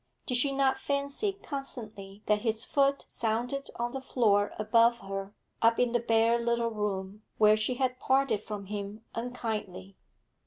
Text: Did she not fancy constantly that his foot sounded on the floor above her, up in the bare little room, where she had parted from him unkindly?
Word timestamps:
Did 0.25 0.37
she 0.37 0.51
not 0.51 0.79
fancy 0.79 1.33
constantly 1.43 2.23
that 2.25 2.41
his 2.41 2.65
foot 2.65 3.05
sounded 3.07 3.69
on 3.75 3.91
the 3.91 4.01
floor 4.01 4.51
above 4.57 5.01
her, 5.01 5.35
up 5.61 5.77
in 5.77 5.91
the 5.91 5.99
bare 5.99 6.39
little 6.39 6.71
room, 6.71 7.21
where 7.37 7.55
she 7.55 7.75
had 7.75 7.99
parted 7.99 8.41
from 8.41 8.65
him 8.65 9.05
unkindly? 9.13 9.95